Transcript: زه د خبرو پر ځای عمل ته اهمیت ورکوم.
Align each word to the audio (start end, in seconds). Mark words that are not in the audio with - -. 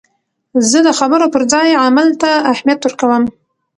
زه 0.69 0.79
د 0.87 0.89
خبرو 0.99 1.25
پر 1.33 1.41
ځای 1.53 1.69
عمل 1.85 2.07
ته 2.21 2.31
اهمیت 2.53 2.79
ورکوم. 2.83 3.23